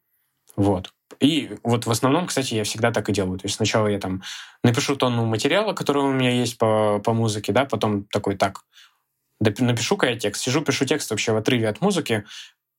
[0.57, 0.93] Вот.
[1.21, 3.39] И вот в основном, кстати, я всегда так и делаю.
[3.39, 4.23] То есть сначала я там
[4.63, 8.63] напишу тонну материала, который у меня есть по, по музыке, да, потом такой, так,
[9.41, 10.43] напишу-ка я текст.
[10.43, 12.25] Сижу, пишу текст вообще в отрыве от музыки,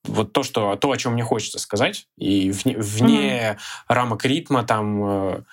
[0.03, 3.57] вот то, что, то, о чем мне хочется сказать, и вне, вне mm-hmm.
[3.87, 5.43] рамок ритма, там, э,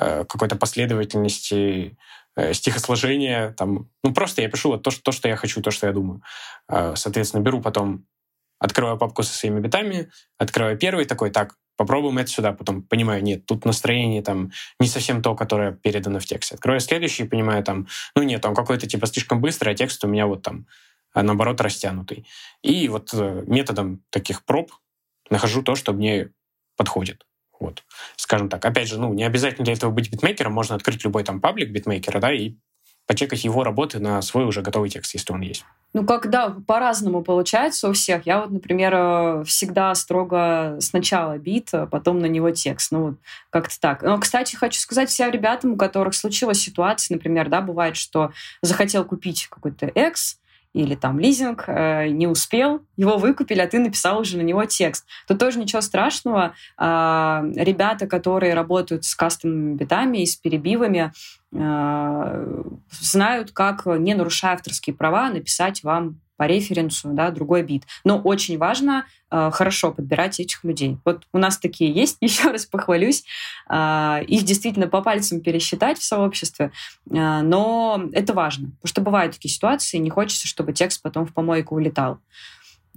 [0.00, 1.96] э, какой-то последовательности
[2.36, 5.70] э, стихосложения, там, ну, просто я пишу вот то, что, то, что я хочу, то,
[5.70, 6.22] что я думаю.
[6.68, 8.06] Э, соответственно, беру потом
[8.62, 13.44] открываю папку со своими битами, открываю первый такой, так, попробуем это сюда, потом понимаю, нет,
[13.44, 16.54] тут настроение там не совсем то, которое передано в тексте.
[16.54, 20.26] Открываю следующий, понимаю там, ну нет, он какой-то типа слишком быстрый, а текст у меня
[20.26, 20.66] вот там
[21.14, 22.26] а наоборот растянутый.
[22.62, 24.72] И вот э, методом таких проб
[25.28, 26.30] нахожу то, что мне
[26.76, 27.26] подходит.
[27.60, 27.84] Вот,
[28.16, 28.64] скажем так.
[28.64, 32.18] Опять же, ну, не обязательно для этого быть битмейкером, можно открыть любой там паблик битмейкера,
[32.18, 32.54] да, и
[33.06, 35.64] почекать его работы на свой уже готовый текст, если он есть.
[35.94, 38.26] Ну, когда по-разному получается у всех.
[38.26, 42.92] Я вот, например, э, всегда строго сначала бит, а потом на него текст.
[42.92, 43.14] Ну, вот
[43.50, 44.02] как-то так.
[44.02, 49.04] Но, кстати, хочу сказать всем ребятам, у которых случилась ситуация, например, да, бывает, что захотел
[49.04, 50.38] купить какой-то экс,
[50.72, 55.06] или там лизинг, э, не успел, его выкупили, а ты написал уже на него текст.
[55.28, 56.54] Тут тоже ничего страшного.
[56.78, 61.12] Э, ребята, которые работают с кастомными битами и с перебивами,
[61.52, 67.84] э, знают, как, не нарушая авторские права, написать вам по референсу, да, другой бит.
[68.02, 70.98] Но очень важно э, хорошо подбирать этих людей.
[71.04, 73.22] Вот у нас такие есть, еще раз похвалюсь.
[73.70, 76.72] Э, их действительно по пальцам пересчитать в сообществе,
[77.08, 81.32] э, но это важно, потому что бывают такие ситуации, не хочется, чтобы текст потом в
[81.32, 82.18] помойку улетал.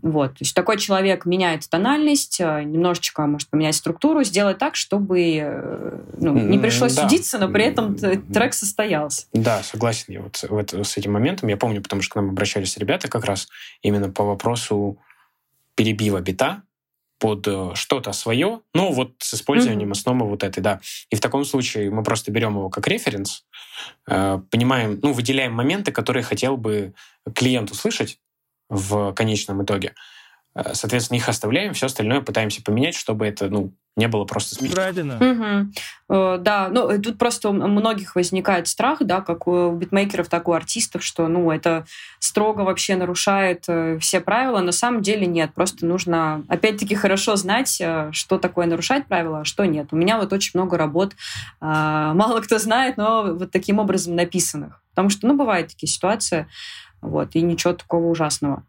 [0.06, 0.34] Вот.
[0.34, 6.00] То есть такой человек меняет тональность, э, немножечко может поменять структуру, сделать так, чтобы э,
[6.20, 7.02] ну, не пришлось да.
[7.10, 9.26] судиться, но при этом трек состоялся.
[9.34, 11.50] Да, согласен я вот, вот с этим моментом.
[11.50, 13.48] Я помню, потому что к нам обращались ребята как раз
[13.82, 15.00] именно по вопросу
[15.74, 16.62] перебива бита
[17.18, 19.94] под э, что-то свое, ну вот с использованием mm-hmm.
[19.94, 20.82] основы вот этой, да.
[21.10, 23.44] И в таком случае мы просто берем его как референс,
[24.06, 26.94] понимаем, ну, выделяем моменты, которые хотел бы
[27.34, 28.20] клиент услышать,
[28.70, 29.94] в конечном итоге.
[30.56, 34.76] Э, соответственно, их оставляем, все остальное пытаемся поменять, чтобы это ну, не было просто спичкой.
[35.18, 36.40] Угу.
[36.40, 40.52] Да, ну э, тут просто у многих возникает страх, да, как у битмейкеров, так и
[40.52, 41.86] у артистов, что ну это
[42.20, 43.66] строго вообще нарушает
[44.00, 44.62] все правила.
[44.62, 49.66] На самом деле нет, просто нужно опять-таки хорошо знать, что такое нарушать правила, а что
[49.66, 49.90] нет.
[49.92, 51.16] У меня вот очень много работ,
[51.60, 54.82] мало кто знает, но вот таким образом написанных.
[54.92, 56.48] Потому что, ну, бывают такие ситуации,
[57.02, 58.64] вот, и ничего такого ужасного.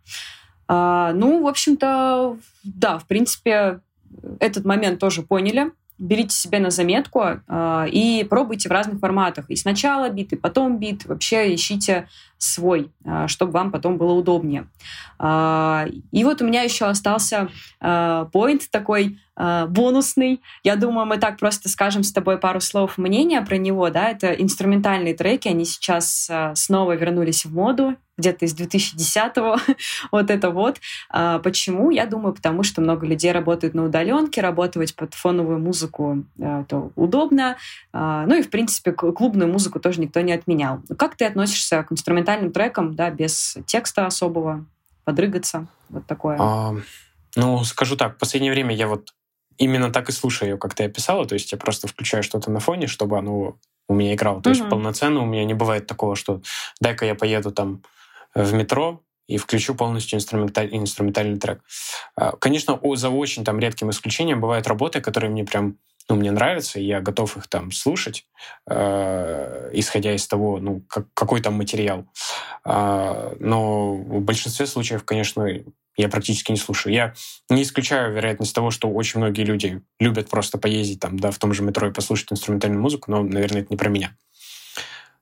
[0.69, 3.81] А, ну, в общем-то, да, в принципе,
[4.41, 5.73] этот момент тоже поняли.
[5.99, 9.49] Берите себе на заметку э, и пробуйте в разных форматах.
[9.49, 11.07] И сначала бит, и потом бит.
[11.07, 14.69] Вообще ищите свой, э, чтобы вам потом было удобнее.
[15.19, 17.49] Э, и вот у меня еще остался
[17.81, 20.41] поинт э, такой э, бонусный.
[20.63, 23.91] Я думаю, мы так просто скажем с тобой пару слов мнения про него.
[23.91, 24.11] Да?
[24.11, 25.49] Это инструментальные треки.
[25.49, 29.57] Они сейчас э, снова вернулись в моду где-то из 2010-го,
[30.13, 30.81] вот это вот.
[31.11, 31.91] А, почему?
[31.91, 36.93] Я думаю, потому что много людей работают на удаленке, работать под фоновую музыку а, то
[36.97, 37.57] удобно.
[37.93, 40.81] А, ну и, в принципе, клубную музыку тоже никто не отменял.
[40.99, 44.65] Как ты относишься к инструментальным трекам, да, без текста особого,
[45.05, 46.37] подрыгаться, вот такое?
[46.41, 46.75] А,
[47.37, 49.13] ну, скажу так, в последнее время я вот
[49.59, 52.61] именно так и слушаю ее, как ты описала, то есть я просто включаю что-то на
[52.61, 53.57] фоне, чтобы оно
[53.89, 54.41] у меня играл.
[54.41, 54.55] То mm-hmm.
[54.55, 56.41] есть полноценно у меня не бывает такого, что
[56.81, 57.83] дай-ка я поеду там
[58.35, 61.61] в метро, и включу полностью инструменталь, инструментальный трек.
[62.15, 66.79] А, конечно, за очень там редким исключением бывают работы, которые мне прям ну, мне нравятся,
[66.79, 68.27] я готов их там слушать,
[68.69, 72.07] э, исходя из того, ну, как, какой там материал.
[72.65, 75.49] Э, но в большинстве случаев, конечно,
[75.97, 76.93] я практически не слушаю.
[76.93, 77.15] Я
[77.49, 81.53] не исключаю вероятность того, что очень многие люди любят просто поездить там, да, в том
[81.53, 84.17] же метро и послушать инструментальную музыку, но, наверное, это не про меня.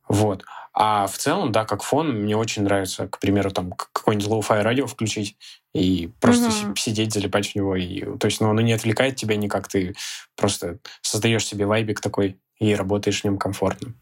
[0.08, 0.44] Вот.
[0.76, 4.86] А в целом, да, как фон, мне очень нравится, к примеру, там какое-нибудь lo-fi радио
[4.88, 5.36] включить
[5.72, 6.76] и просто mm-hmm.
[6.76, 7.76] сидеть, залипать в него.
[7.76, 9.94] И, то есть, ну, оно не отвлекает тебя никак, ты
[10.36, 13.94] просто создаешь себе вайбик такой и работаешь в нем комфортно.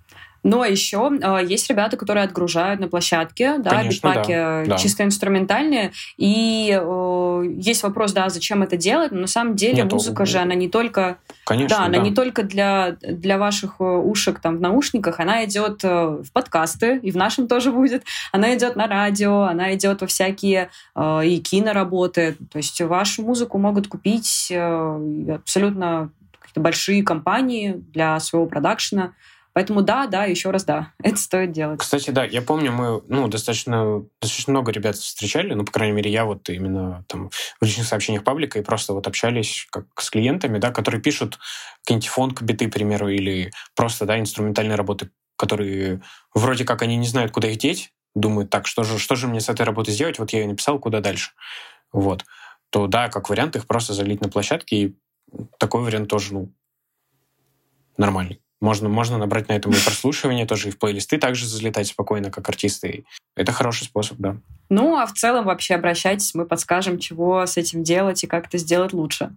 [0.42, 4.78] Но еще э, есть ребята, которые отгружают на площадке, да, Конечно, битпаки да, да.
[4.78, 5.92] чисто инструментальные.
[6.16, 10.38] И э, есть вопрос, да, зачем это делать, но на самом деле Нет, музыка же,
[10.38, 11.18] она не только...
[11.44, 15.84] Конечно, да, она не только для, для ваших э, ушек там в наушниках, она идет
[15.84, 18.02] э, в подкасты, и в нашем тоже будет.
[18.32, 22.36] Она идет на радио, она идет во всякие э, и киноработы.
[22.50, 29.12] То есть вашу музыку могут купить э, абсолютно какие-то большие компании для своего продакшена.
[29.54, 31.80] Поэтому да, да, еще раз да, это стоит делать.
[31.80, 36.10] Кстати, да, я помню, мы ну, достаточно, достаточно много ребят встречали, ну, по крайней мере,
[36.10, 40.58] я вот именно там в личных сообщениях паблика и просто вот общались как с клиентами,
[40.58, 41.38] да, которые пишут
[41.82, 46.02] какие-нибудь фонк биты, к примеру, или просто, да, инструментальные работы, которые
[46.34, 49.40] вроде как они не знают, куда их деть, думают, так, что же, что же мне
[49.40, 51.32] с этой работой сделать, вот я ее написал, куда дальше.
[51.92, 52.24] Вот.
[52.70, 54.96] То да, как вариант их просто залить на площадке, и
[55.58, 56.52] такой вариант тоже, ну,
[57.96, 58.40] нормальный.
[58.62, 62.48] Можно, можно набрать на этом и прослушивание тоже, и в плейлисты также залетать спокойно, как
[62.48, 63.04] артисты.
[63.34, 64.36] Это хороший способ, да.
[64.68, 68.58] Ну, а в целом вообще обращайтесь, мы подскажем, чего с этим делать и как это
[68.58, 69.34] сделать лучше.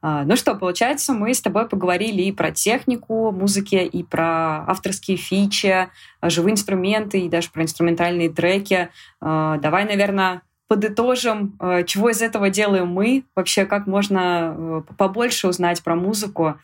[0.00, 5.16] А, ну что, получается, мы с тобой поговорили и про технику музыки, и про авторские
[5.16, 5.88] фичи,
[6.22, 8.90] живые инструменты, и даже про инструментальные треки.
[9.20, 15.48] А, давай, наверное, подытожим, а, чего из этого делаем мы, вообще как можно э, побольше
[15.48, 16.56] узнать про музыку, а,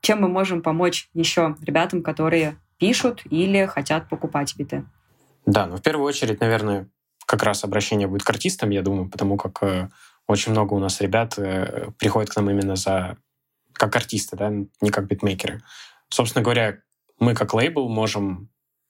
[0.00, 4.84] чем мы можем помочь еще ребятам, которые пишут или хотят покупать биты?
[5.46, 6.88] Да, ну в первую очередь, наверное,
[7.24, 9.88] как раз обращение будет к артистам, я думаю, потому как э,
[10.26, 13.16] очень много у нас ребят э, приходят к нам именно за
[13.72, 15.62] как артисты, да, не как битмейкеры.
[16.08, 16.78] Собственно говоря,
[17.18, 18.48] мы как лейбл можем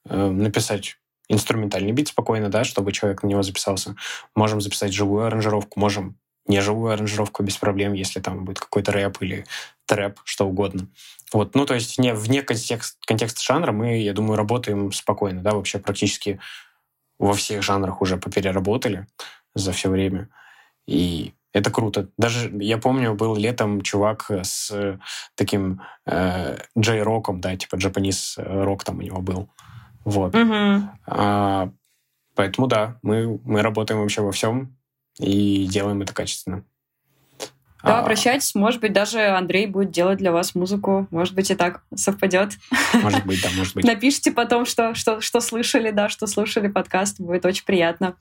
[0.09, 3.96] э, написать инструментальный бит спокойно, да, чтобы человек на него записался.
[4.35, 6.18] Можем записать живую аранжировку, можем
[6.49, 9.47] неживую аранжировку без проблем, если там будет какой-то рэп или
[9.87, 10.89] трэп, что угодно.
[11.33, 15.55] Вот, ну, то есть не, вне контекст, контекста жанра мы, я думаю, работаем спокойно, да,
[15.55, 16.41] вообще практически
[17.19, 19.07] во всех жанрах уже попереработали
[19.55, 20.29] за все время.
[20.87, 22.09] И это круто.
[22.19, 24.99] Даже я помню, был летом чувак с
[25.35, 29.49] таким э, джей-роком, да, типа джапанис рок там у него был.
[30.05, 30.35] Вот.
[30.35, 30.83] Mm-hmm.
[31.07, 31.71] А,
[32.35, 34.76] поэтому да, мы, мы работаем вообще во всем
[35.19, 36.65] и делаем это качественно.
[37.87, 38.01] Да, а.
[38.01, 42.55] обращайтесь, может быть, даже Андрей будет делать для вас музыку, может быть, и так совпадет.
[42.95, 43.85] Может быть, да, может быть.
[43.85, 48.17] Напишите потом, что, что, что слышали, да, что слушали подкаст, будет очень приятно.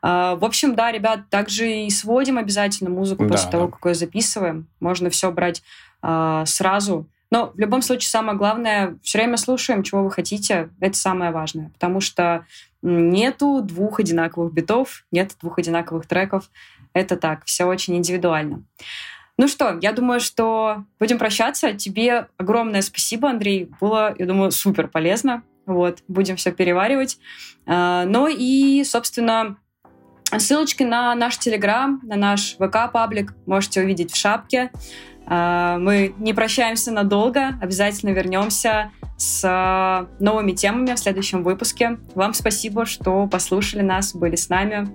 [0.00, 3.72] А, в общем, да, ребят, также и сводим обязательно музыку после да, того, да.
[3.72, 4.68] как ее записываем.
[4.80, 5.62] Можно все брать
[6.00, 7.06] а, сразу.
[7.30, 10.70] Но в любом случае самое главное, все время слушаем, чего вы хотите.
[10.80, 12.44] Это самое важное, потому что
[12.82, 16.50] нету двух одинаковых битов, нет двух одинаковых треков.
[16.92, 18.64] Это так, все очень индивидуально.
[19.36, 21.72] Ну что, я думаю, что будем прощаться.
[21.72, 23.70] Тебе огромное спасибо, Андрей.
[23.80, 25.42] Было, я думаю, супер полезно.
[25.66, 27.18] Вот, будем все переваривать.
[27.64, 29.56] А, ну и, собственно,
[30.36, 34.70] ссылочки на наш Телеграм, на наш ВК-паблик можете увидеть в шапке.
[35.32, 41.98] А, мы не прощаемся надолго, обязательно вернемся с новыми темами в следующем выпуске.
[42.16, 44.88] Вам спасибо, что послушали нас, были с нами.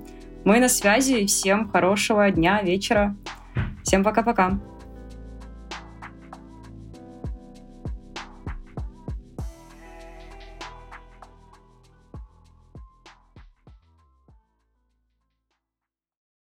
[0.44, 1.26] Мы на связи.
[1.26, 3.16] Всем хорошего дня, вечера.
[3.84, 4.60] Всем пока-пока.